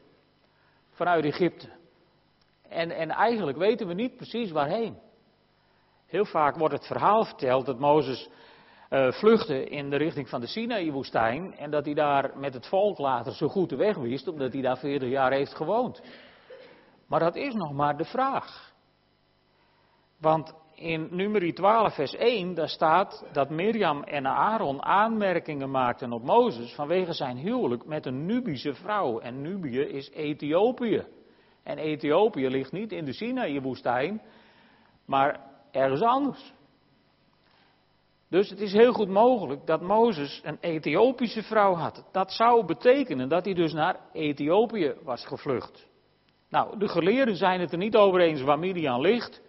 [0.91, 1.69] Vanuit Egypte.
[2.69, 5.11] En, en eigenlijk weten we niet precies waarheen.
[6.13, 8.29] Heel vaak wordt het verhaal verteld dat Mozes
[8.91, 11.57] uh, vluchtte in de richting van de Sinaï-woestijn.
[11.57, 14.63] En dat hij daar met het volk later zo goed de weg wist, omdat hij
[14.63, 16.03] daar 40 jaar heeft gewoond.
[17.07, 18.73] Maar dat is nog maar de vraag.
[20.21, 26.23] Want in nummer 12, vers 1, daar staat dat Mirjam en Aaron aanmerkingen maakten op
[26.23, 29.19] Mozes vanwege zijn huwelijk met een Nubische vrouw.
[29.19, 31.07] En Nubië is Ethiopië.
[31.63, 34.23] En Ethiopië ligt niet in de Sinaï-woestijn,
[35.07, 36.53] maar ergens anders.
[38.29, 42.05] Dus het is heel goed mogelijk dat Mozes een Ethiopische vrouw had.
[42.13, 45.87] Dat zou betekenen dat hij dus naar Ethiopië was gevlucht.
[46.49, 49.41] Nou, de geleerden zijn het er niet over eens waar Midian ligt.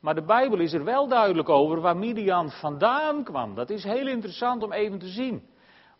[0.00, 3.54] Maar de Bijbel is er wel duidelijk over waar Midian vandaan kwam.
[3.54, 5.42] Dat is heel interessant om even te zien.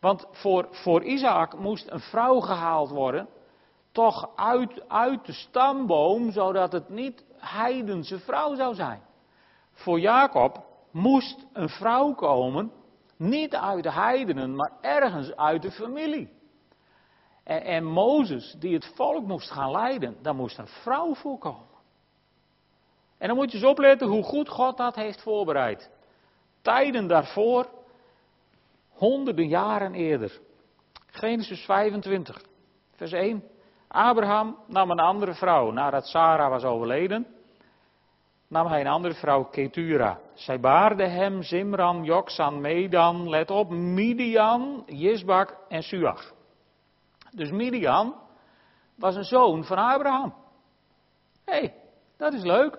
[0.01, 3.29] Want voor, voor Isaac moest een vrouw gehaald worden.
[3.93, 9.03] Toch uit, uit de stamboom, zodat het niet heidense vrouw zou zijn.
[9.75, 12.73] Voor Jacob moest een vrouw komen,
[13.17, 16.33] niet uit de heidenen, maar ergens uit de familie.
[17.45, 21.73] En, en Mozes, die het volk moest gaan leiden, daar moest een vrouw voor komen.
[23.19, 25.91] En dan moet je eens opletten hoe goed God dat heeft voorbereid.
[26.63, 27.69] Tijden daarvoor,
[28.89, 30.41] honderden jaren eerder.
[31.07, 32.43] Genesis 25,
[32.93, 33.45] vers 1.
[33.89, 37.27] Abraham nam een andere vrouw nadat Sarah was overleden.
[38.55, 40.19] Nam hij een andere vrouw, Ketura.
[40.35, 46.33] Zij baarde hem Zimran, Joksan, Medan, let op, Midian, Jisbak en Suach.
[47.31, 48.15] Dus Midian
[48.97, 50.35] was een zoon van Abraham.
[51.45, 51.75] Hé, hey,
[52.17, 52.79] dat is leuk.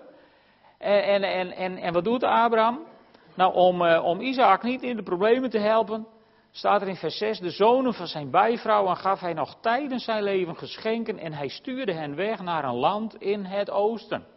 [0.78, 2.86] En, en, en, en, en wat doet Abraham?
[3.34, 6.06] Nou, om, uh, om Isaac niet in de problemen te helpen,
[6.50, 10.22] staat er in vers 6, de zonen van zijn bijvrouwen gaf hij nog tijdens zijn
[10.22, 14.34] leven geschenken en hij stuurde hen weg naar een land in het oosten.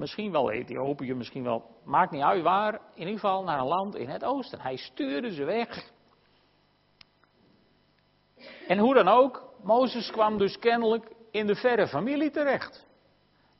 [0.00, 3.94] Misschien wel Ethiopië, misschien wel, maakt niet uit waar, in ieder geval naar een land
[3.94, 4.60] in het oosten.
[4.60, 5.90] Hij stuurde ze weg.
[8.68, 12.86] En hoe dan ook, Mozes kwam dus kennelijk in de verre familie terecht.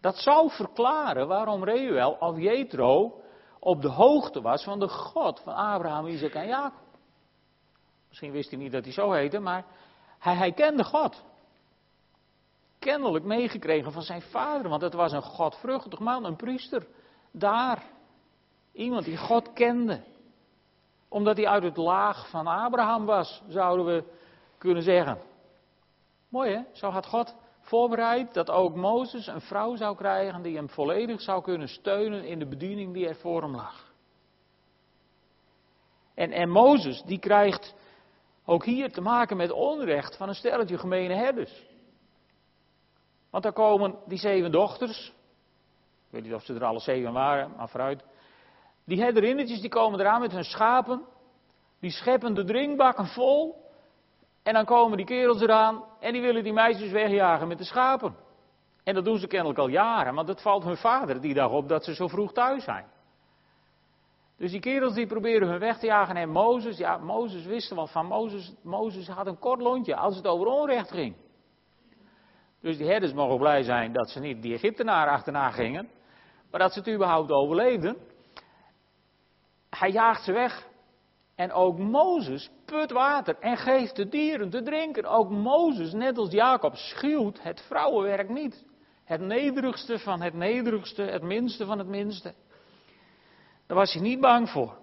[0.00, 3.20] Dat zou verklaren waarom Reuel of Jethro
[3.58, 6.86] op de hoogte was van de God van Abraham, Isaac en Jacob.
[8.08, 9.64] Misschien wist hij niet dat hij zo heette, maar
[10.18, 11.24] hij, hij kende God.
[12.80, 16.86] Kennelijk meegekregen van zijn vader, want het was een godvruchtig man, een priester.
[17.32, 17.82] Daar.
[18.72, 20.04] Iemand die God kende.
[21.08, 24.04] Omdat hij uit het laag van Abraham was, zouden we
[24.58, 25.18] kunnen zeggen.
[26.28, 26.62] Mooi hè?
[26.72, 31.42] Zo had God voorbereid dat ook Mozes een vrouw zou krijgen die hem volledig zou
[31.42, 33.92] kunnen steunen in de bediening die er voor hem lag.
[36.14, 37.74] En, en Mozes, die krijgt
[38.44, 41.68] ook hier te maken met onrecht van een stelletje gemene herders.
[43.30, 45.08] Want daar komen die zeven dochters,
[46.06, 48.04] ik weet niet of ze er alle zeven waren, maar vooruit.
[48.84, 51.02] Die herderinnetjes die komen eraan met hun schapen,
[51.80, 53.68] die scheppen de drinkbakken vol.
[54.42, 58.16] En dan komen die kerels eraan en die willen die meisjes wegjagen met de schapen.
[58.84, 61.68] En dat doen ze kennelijk al jaren, want het valt hun vader die dag op
[61.68, 62.86] dat ze zo vroeg thuis zijn.
[64.36, 67.86] Dus die kerels die proberen hun weg te jagen en Mozes, ja, Mozes wist wel
[67.86, 68.54] van Mozes.
[68.62, 71.14] Mozes had een kort lontje als het over onrecht ging.
[72.60, 75.88] Dus die herders mogen blij zijn dat ze niet die Egyptenaren achterna gingen,
[76.50, 77.96] maar dat ze het überhaupt overleefden.
[79.70, 80.68] Hij jaagt ze weg.
[81.34, 85.04] En ook Mozes put water en geeft de dieren te drinken.
[85.04, 88.64] Ook Mozes, net als Jacob, schuwt het vrouwenwerk niet.
[89.04, 92.34] Het nederigste van het nederigste, het minste van het minste.
[93.66, 94.76] Daar was hij niet bang voor.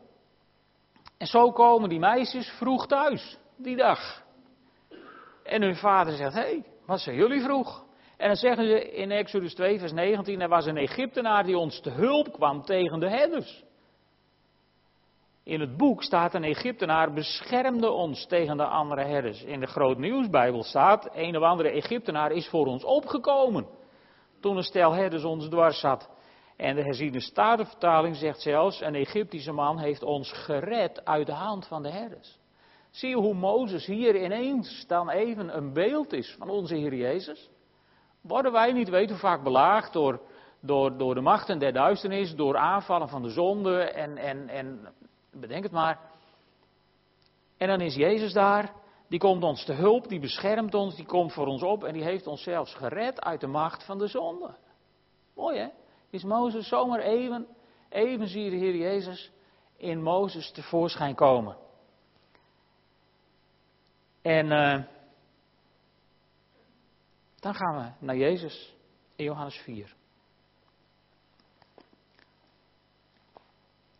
[1.17, 4.23] En zo komen die meisjes vroeg thuis, die dag.
[5.43, 7.85] En hun vader zegt, hé, hey, wat zijn jullie vroeg?
[8.17, 11.81] En dan zeggen ze in Exodus 2, vers 19, er was een Egyptenaar die ons
[11.81, 13.63] te hulp kwam tegen de herders.
[15.43, 19.43] In het boek staat een Egyptenaar beschermde ons tegen de andere herders.
[19.43, 23.67] In de Groot Nieuwsbijbel staat, een of andere Egyptenaar is voor ons opgekomen.
[24.41, 26.09] Toen een stel herders ons dwars zat.
[26.57, 31.67] En de herziene statenvertaling zegt zelfs, een Egyptische man heeft ons gered uit de hand
[31.67, 32.39] van de herders.
[32.89, 37.49] Zie je hoe Mozes hier ineens dan even een beeld is van onze Heer Jezus?
[38.21, 40.21] Worden wij niet weten hoe vaak belaagd door,
[40.61, 44.93] door, door de machten der duisternis, door aanvallen van de zonde en, en, en
[45.31, 45.99] bedenk het maar.
[47.57, 48.73] En dan is Jezus daar,
[49.09, 52.03] die komt ons te hulp, die beschermt ons, die komt voor ons op en die
[52.03, 54.55] heeft ons zelfs gered uit de macht van de zonde.
[55.35, 55.67] Mooi hè?
[56.09, 57.47] Is Mozes zomaar even,
[57.89, 59.31] even zie je de Heer Jezus
[59.77, 61.57] in Mozes tevoorschijn komen.
[64.27, 64.83] En uh,
[67.39, 68.75] dan gaan we naar Jezus
[69.15, 69.95] in Johannes 4.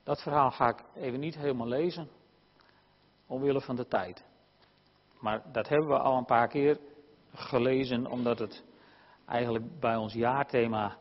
[0.03, 2.09] Dat verhaal ga ik even niet helemaal lezen,
[3.27, 4.23] omwille van de tijd.
[5.19, 6.79] Maar dat hebben we al een paar keer
[7.33, 8.63] gelezen, omdat het
[9.25, 10.97] eigenlijk bij ons jaarthema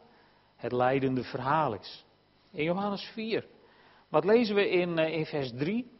[0.56, 2.04] het leidende verhaal is.
[2.50, 3.46] In Johannes 4.
[4.08, 5.95] Wat lezen we in, eh, in vers 3?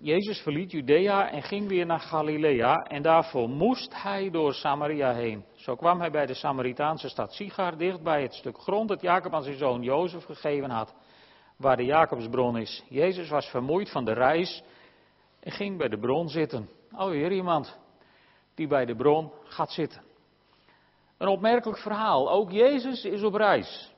[0.00, 5.44] Jezus verliet Judea en ging weer naar Galilea en daarvoor moest hij door Samaria heen.
[5.54, 9.34] Zo kwam hij bij de Samaritaanse stad Sigar, dicht bij het stuk grond dat Jacob
[9.34, 10.94] aan zijn zoon Jozef gegeven had,
[11.56, 12.84] waar de Jacobsbron is.
[12.88, 14.62] Jezus was vermoeid van de reis
[15.40, 16.68] en ging bij de bron zitten.
[16.92, 17.78] Alweer iemand
[18.54, 20.02] die bij de bron gaat zitten.
[21.18, 22.30] Een opmerkelijk verhaal.
[22.30, 23.92] Ook Jezus is op reis.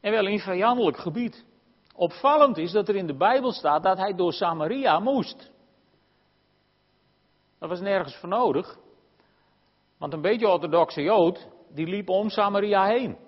[0.00, 1.44] En wel in vijandelijk gebied.
[1.92, 5.52] Opvallend is dat er in de Bijbel staat dat hij door Samaria moest.
[7.58, 8.78] Dat was nergens voor nodig.
[9.98, 13.18] Want een beetje orthodoxe Jood, die liep om Samaria heen.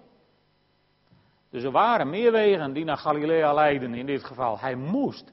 [1.50, 4.58] Dus er waren meer wegen die naar Galilea leiden in dit geval.
[4.58, 5.32] Hij moest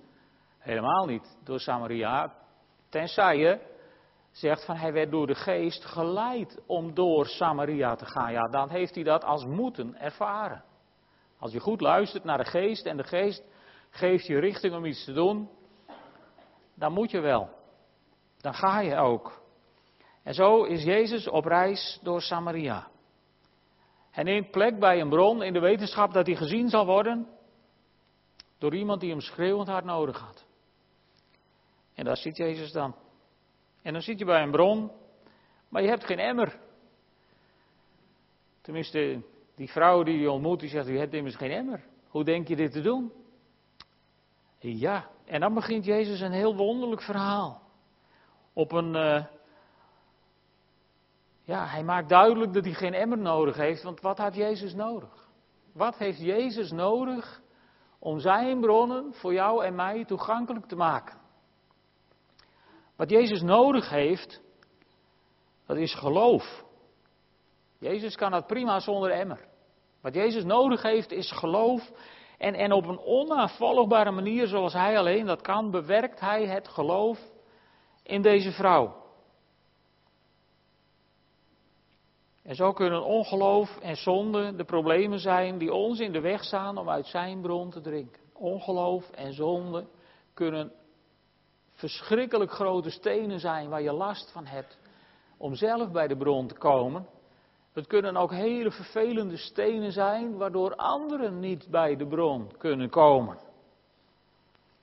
[0.57, 2.33] helemaal niet door Samaria.
[2.89, 3.59] Tenzij je
[4.31, 8.31] zegt van hij werd door de geest geleid om door Samaria te gaan.
[8.31, 10.63] Ja, dan heeft hij dat als moeten ervaren.
[11.41, 13.43] Als je goed luistert naar de geest en de geest
[13.89, 15.49] geeft je richting om iets te doen,
[16.73, 17.49] dan moet je wel.
[18.37, 19.41] Dan ga je ook.
[20.23, 22.87] En zo is Jezus op reis door Samaria.
[24.11, 27.27] Hij neemt plek bij een bron in de wetenschap dat hij gezien zal worden
[28.57, 30.45] door iemand die hem schreeuwend hard nodig had.
[31.93, 32.95] En daar ziet Jezus dan.
[33.81, 34.91] En dan zit je bij een bron,
[35.69, 36.59] maar je hebt geen emmer.
[38.61, 39.21] Tenminste,
[39.55, 41.83] die vrouw die je ontmoet, die zegt, u hebt immers geen emmer.
[42.07, 43.11] Hoe denk je dit te doen?
[44.59, 47.61] Ja, en dan begint Jezus een heel wonderlijk verhaal.
[48.53, 49.25] Op een, uh,
[51.41, 55.29] ja, hij maakt duidelijk dat hij geen emmer nodig heeft, want wat had Jezus nodig?
[55.73, 57.41] Wat heeft Jezus nodig
[57.99, 61.19] om zijn bronnen voor jou en mij toegankelijk te maken?
[62.95, 64.41] Wat Jezus nodig heeft,
[65.65, 66.65] dat is geloof.
[67.81, 69.47] Jezus kan dat prima zonder emmer.
[70.01, 71.91] Wat Jezus nodig heeft is geloof
[72.37, 77.19] En, en op een onnavolgbare manier, zoals hij alleen dat kan, bewerkt hij het geloof
[78.03, 78.95] in deze vrouw.
[82.43, 86.77] En zo kunnen ongeloof en zonde de problemen zijn die ons in de weg staan
[86.77, 88.21] om uit zijn bron te drinken.
[88.33, 89.85] Ongeloof en zonde
[90.33, 90.71] kunnen
[91.73, 94.77] verschrikkelijk grote stenen zijn waar je last van hebt
[95.37, 97.07] om zelf bij de bron te komen.
[97.73, 103.37] Het kunnen ook hele vervelende stenen zijn waardoor anderen niet bij de bron kunnen komen.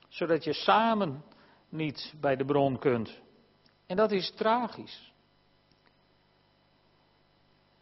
[0.07, 1.23] Zodat je samen
[1.69, 3.21] niet bij de bron kunt.
[3.85, 5.13] En dat is tragisch.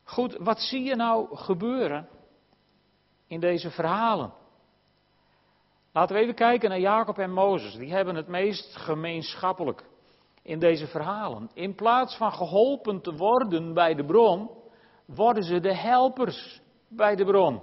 [0.03, 2.09] Goed, wat zie je nou gebeuren
[3.27, 4.33] in deze verhalen?
[5.91, 7.75] Laten we even kijken naar Jacob en Mozes.
[7.75, 9.83] Die hebben het meest gemeenschappelijk
[10.41, 11.49] in deze verhalen.
[11.53, 14.49] In plaats van geholpen te worden bij de bron,
[15.15, 17.61] worden ze de helpers bij de bron.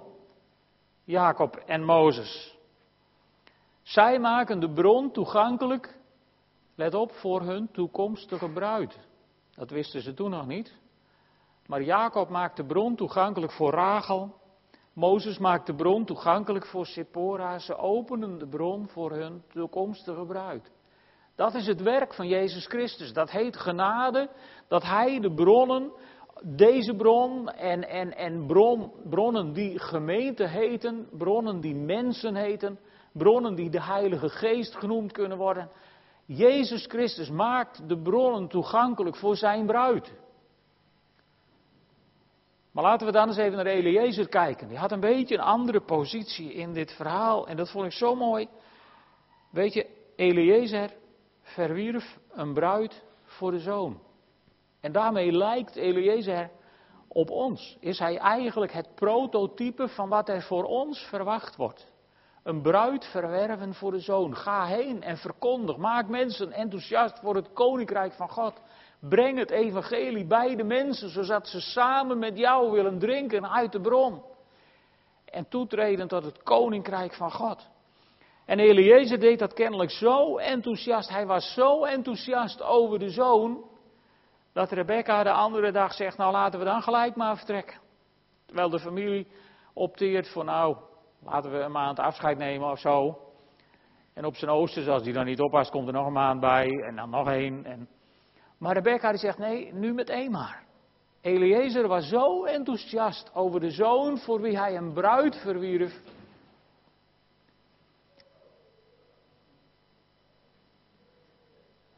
[1.05, 2.59] Jacob en Mozes.
[3.83, 5.99] Zij maken de bron toegankelijk,
[6.75, 8.99] let op, voor hun toekomstige bruid.
[9.55, 10.75] Dat wisten ze toen nog niet.
[11.67, 14.35] Maar Jacob maakt de bron toegankelijk voor Rachel.
[14.93, 17.59] Mozes maakt de bron toegankelijk voor Sephora.
[17.59, 20.73] Ze openen de bron voor hun toekomstige bruid.
[21.37, 23.13] Dat is het werk van Jezus Christus.
[23.13, 24.31] Dat heet genade.
[24.69, 25.93] Dat Hij de bronnen,
[26.43, 32.79] deze bron en, en, en bron, bronnen die gemeente heten, bronnen die mensen heten,
[33.13, 35.71] bronnen die de Heilige Geest genoemd kunnen worden.
[36.27, 40.13] Jezus Christus maakt de bronnen toegankelijk voor zijn bruid.
[42.73, 44.69] Maar laten we dan eens even naar Eliezer kijken.
[44.69, 47.49] Die had een beetje een andere positie in dit verhaal.
[47.49, 48.49] En dat vond ik zo mooi.
[49.51, 50.91] Weet je, Eliezer
[51.41, 54.01] verwierf een bruid voor de zoon.
[54.85, 56.51] En daarmee lijkt Eliezer
[57.09, 57.77] op ons.
[57.81, 61.93] Is hij eigenlijk het prototype van wat er voor ons verwacht wordt.
[62.43, 64.37] Een bruid verwerven voor de zoon.
[64.37, 65.77] Ga heen en verkondig.
[65.77, 68.61] Maak mensen enthousiast voor het koninkrijk van God.
[69.01, 73.81] Breng het evangelie bij de mensen, zodat ze samen met jou willen drinken uit de
[73.81, 74.23] bron.
[75.25, 77.69] En toetreden tot het koninkrijk van God.
[78.45, 81.09] En Eliezer deed dat kennelijk zo enthousiast.
[81.09, 83.73] Hij was zo enthousiast over de zoon.
[84.55, 87.81] Dat Rebecca de andere dag zegt: Nou laten we dan gelijk maar vertrekken.
[88.47, 89.29] Terwijl de familie
[89.73, 90.77] opteert voor: Nou,
[91.23, 93.19] laten we een maand afscheid nemen of zo.
[94.15, 96.69] En op zijn oosten, als die dan niet oppast, komt er nog een maand bij.
[96.69, 97.65] En dan nog één.
[97.65, 97.89] En
[98.65, 100.65] maar Rebecca die zegt, nee, nu met maar.
[101.21, 106.03] Eliezer was zo enthousiast over de zoon voor wie hij een bruid verwierf.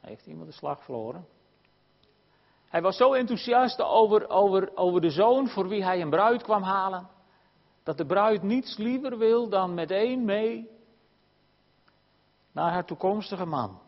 [0.00, 1.26] Heeft iemand de slag verloren?
[2.76, 6.62] Hij was zo enthousiast over, over, over de zoon voor wie hij een bruid kwam
[6.62, 7.08] halen.
[7.82, 10.70] Dat de bruid niets liever wil dan met één mee
[12.52, 13.80] naar haar toekomstige man.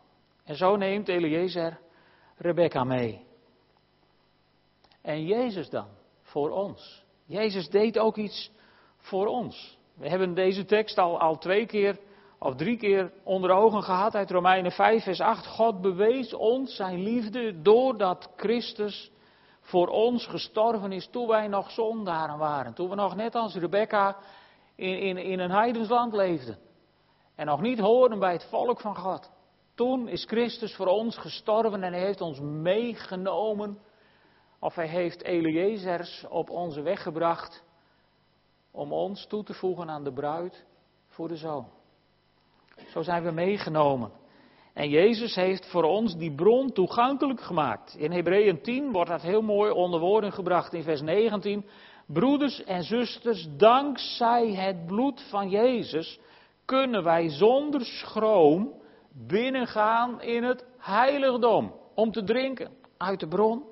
[0.43, 1.79] En zo neemt Eliezer
[2.37, 3.25] Rebecca mee.
[5.01, 5.87] En Jezus dan,
[6.21, 7.03] voor ons.
[7.25, 8.51] Jezus deed ook iets
[8.97, 9.77] voor ons.
[9.93, 11.99] We hebben deze tekst al, al twee keer
[12.39, 15.47] of drie keer onder ogen gehad uit Romeinen 5, vers 8.
[15.47, 19.11] God bewees ons zijn liefde doordat Christus
[19.61, 22.73] voor ons gestorven is toen wij nog zondaren waren.
[22.73, 24.17] Toen we nog net als Rebecca
[24.75, 26.57] in, in, in een heidensland leefden.
[27.35, 29.31] En nog niet hoorden bij het volk van God.
[29.75, 33.79] Toen is Christus voor ons gestorven en hij heeft ons meegenomen.
[34.59, 37.63] Of hij heeft Eliezers op onze weg gebracht
[38.71, 40.65] om ons toe te voegen aan de bruid
[41.07, 41.78] voor de zoon.
[42.87, 44.11] Zo zijn we meegenomen.
[44.73, 47.95] En Jezus heeft voor ons die bron toegankelijk gemaakt.
[47.97, 51.65] In Hebreeën 10 wordt dat heel mooi onder woorden gebracht in vers 19.
[52.07, 56.19] Broeders en zusters, dankzij het bloed van Jezus
[56.65, 58.73] kunnen wij zonder schroom
[59.27, 63.63] binnengaan in het heiligdom om te drinken uit de bron.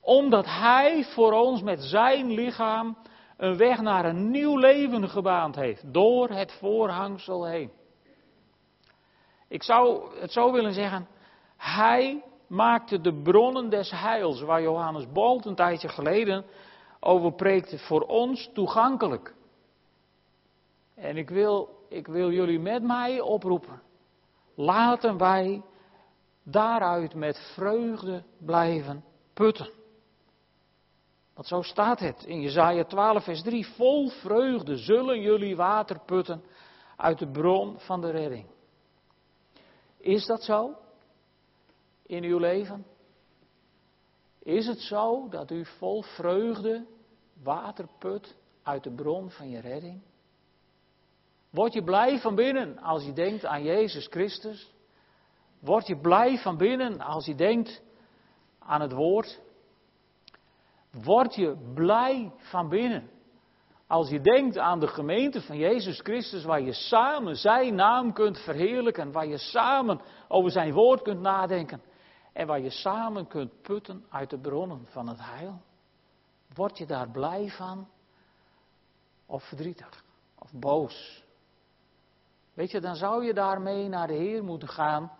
[0.00, 2.96] Omdat Hij voor ons met zijn lichaam
[3.36, 5.92] een weg naar een nieuw leven gebaand heeft.
[5.92, 7.70] Door het voorhangsel heen.
[9.52, 11.08] Ik zou het zo willen zeggen.
[11.56, 16.44] Hij maakte de bronnen des heils, waar Johannes Bolt een tijdje geleden
[17.00, 19.34] over preekte, voor ons toegankelijk.
[20.94, 23.82] En ik wil, ik wil jullie met mij oproepen.
[24.54, 25.62] Laten wij
[26.42, 29.70] daaruit met vreugde blijven putten.
[31.34, 33.66] Want zo staat het in Jezaja 12, vers 3.
[33.66, 36.44] Vol vreugde zullen jullie water putten
[36.96, 38.46] uit de bron van de redding.
[40.02, 40.76] Is dat zo
[42.06, 42.86] in uw leven?
[44.38, 46.86] Is het zo dat u vol vreugde
[47.42, 50.02] water put uit de bron van je redding?
[51.50, 54.72] Word je blij van binnen als je denkt aan Jezus Christus?
[55.58, 57.82] Word je blij van binnen als je denkt
[58.58, 59.40] aan het woord?
[60.90, 63.10] Word je blij van binnen
[63.92, 68.38] als je denkt aan de gemeente van Jezus Christus, waar je samen zijn naam kunt
[68.38, 71.82] verheerlijken, waar je samen over zijn woord kunt nadenken
[72.32, 75.60] en waar je samen kunt putten uit de bronnen van het heil?
[76.54, 77.88] Word je daar blij van?
[79.26, 80.04] Of verdrietig?
[80.38, 81.24] Of boos?
[82.54, 85.12] Weet je, dan zou je daarmee naar de Heer moeten gaan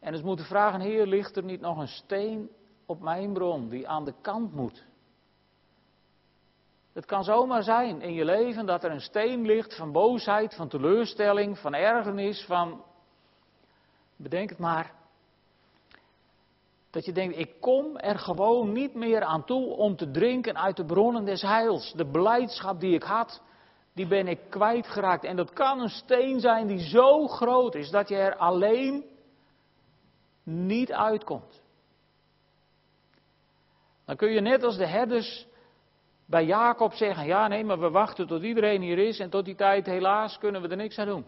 [0.00, 2.50] en eens moeten vragen: Heer, ligt er niet nog een steen
[2.86, 4.90] op mijn bron die aan de kant moet?
[6.92, 10.68] Het kan zomaar zijn in je leven dat er een steen ligt van boosheid, van
[10.68, 12.84] teleurstelling, van ergernis, van.
[14.16, 14.92] Bedenk het maar.
[16.90, 20.76] Dat je denkt, ik kom er gewoon niet meer aan toe om te drinken uit
[20.76, 21.92] de bronnen des heils.
[21.92, 23.42] De blijdschap die ik had,
[23.94, 25.24] die ben ik kwijtgeraakt.
[25.24, 29.04] En dat kan een steen zijn die zo groot is dat je er alleen
[30.42, 31.62] niet uitkomt.
[34.04, 35.46] Dan kun je net als de herders
[36.26, 39.54] bij Jacob zeggen: Ja, nee, maar we wachten tot iedereen hier is en tot die
[39.54, 41.24] tijd, helaas, kunnen we er niks aan doen.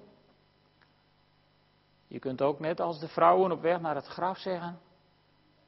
[2.07, 4.81] Je kunt ook net als de vrouwen op weg naar het graf zeggen: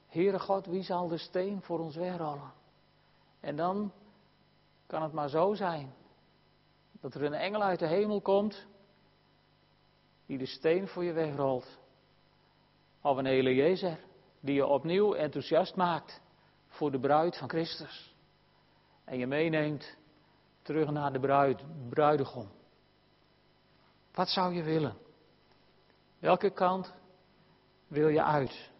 [0.08, 2.52] Heere God, wie zal de steen voor ons wegrollen?
[3.40, 3.92] En dan
[4.86, 5.94] kan het maar zo zijn
[7.00, 8.66] dat er een engel uit de hemel komt
[10.26, 11.78] die de steen voor je wegrolt.
[13.02, 13.98] Of een Eliezer
[14.40, 16.20] die je opnieuw enthousiast maakt
[16.68, 18.15] voor de bruid van Christus
[19.06, 19.96] en je meeneemt
[20.62, 22.48] terug naar de bruid, bruidegom.
[24.14, 24.96] Wat zou je willen?
[26.18, 26.94] Welke kant
[27.88, 28.70] wil je uit?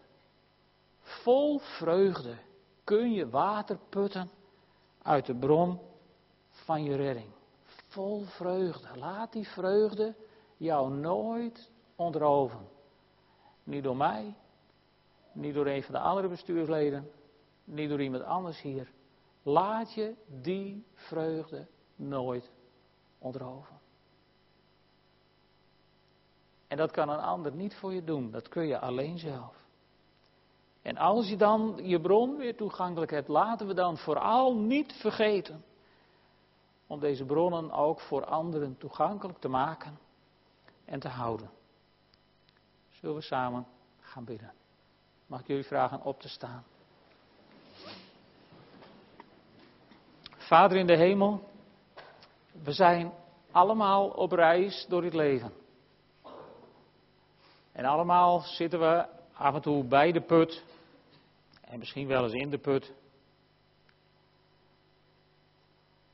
[1.01, 2.37] Vol vreugde
[2.85, 4.31] kun je water putten
[5.03, 5.81] uit de bron
[6.51, 7.33] van je redding.
[7.65, 8.99] Vol vreugde.
[8.99, 10.15] Laat die vreugde
[10.57, 12.69] jou nooit ontroven.
[13.65, 14.35] Niet door mij,
[15.33, 17.11] niet door een van de andere bestuursleden,
[17.65, 18.93] niet door iemand anders hier.
[19.47, 21.67] Laat je die vreugde
[21.97, 22.51] nooit
[23.19, 23.81] ontroven.
[26.67, 29.65] En dat kan een ander niet voor je doen, dat kun je alleen zelf.
[30.83, 35.65] En als je dan je bron weer toegankelijk hebt, laten we dan vooral niet vergeten
[36.87, 39.99] om deze bronnen ook voor anderen toegankelijk te maken
[40.85, 41.51] en te houden.
[42.91, 43.67] Zullen we samen
[44.01, 44.53] gaan bidden?
[45.27, 46.65] Mag ik jullie vragen op te staan?
[50.47, 51.49] Vader in de hemel,
[52.63, 53.13] we zijn
[53.51, 55.53] allemaal op reis door het leven.
[57.73, 60.65] En allemaal zitten we af en toe bij de put.
[61.61, 62.93] En misschien wel eens in de put.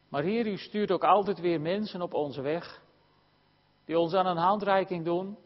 [0.08, 2.82] Maar Heer, u stuurt ook altijd weer mensen op onze weg.
[3.84, 5.38] Die ons aan een handreiking doen.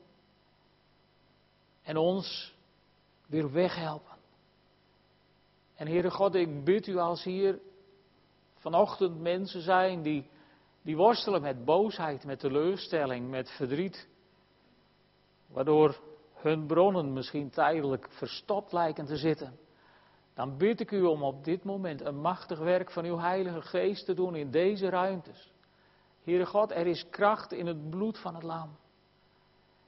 [1.82, 2.55] En ons
[3.26, 4.16] weer weghelpen.
[5.74, 7.61] En Heere God, ik bid u als hier
[8.66, 10.30] vanochtend mensen zijn die,
[10.82, 14.08] die worstelen met boosheid, met teleurstelling, met verdriet.
[15.48, 16.00] Waardoor
[16.34, 19.58] hun bronnen misschien tijdelijk verstopt lijken te zitten.
[20.34, 24.04] Dan bid ik u om op dit moment een machtig werk van uw Heilige Geest
[24.04, 25.52] te doen in deze ruimtes.
[26.22, 28.76] Heere God, er is kracht in het bloed van het lam.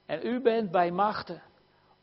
[0.05, 1.41] En u bent bij machten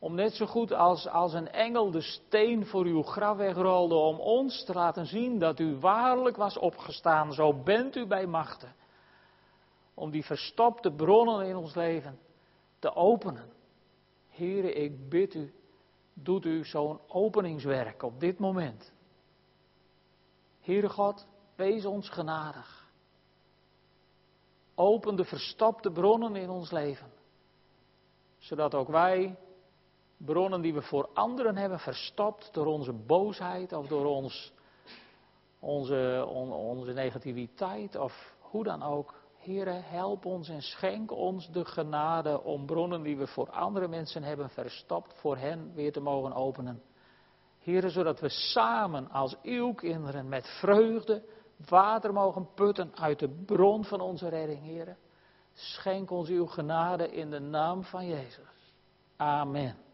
[0.07, 4.21] om net zo goed als, als een engel de steen voor uw graf wegrolde, om
[4.21, 7.33] ons te laten zien dat u waarlijk was opgestaan.
[7.33, 8.75] Zo bent u bij machten.
[9.95, 12.19] Om die verstopte bronnen in ons leven
[12.79, 13.53] te openen.
[14.29, 15.55] Heren, ik bid u,
[16.15, 18.93] doet u zo'n openingswerk op dit moment.
[20.61, 21.27] Heere God,
[21.57, 22.91] wees ons genadig.
[24.75, 27.13] Open de verstopte bronnen in ons leven.
[28.39, 29.37] Zodat ook wij
[30.17, 34.53] bronnen die we voor anderen hebben verstopt door onze boosheid of door ons,
[35.59, 39.14] onze, onze negativiteit of hoe dan ook.
[39.37, 44.23] Heren, help ons en schenk ons de genade om bronnen die we voor andere mensen
[44.23, 46.83] hebben verstopt, voor hen weer te mogen openen.
[47.59, 51.25] Heren, zodat we samen als uw kinderen met vreugde
[51.69, 54.97] water mogen putten uit de bron van onze redding, heren.
[55.53, 58.75] Schenk ons uw genade in de naam van Jezus.
[59.17, 59.86] Amen.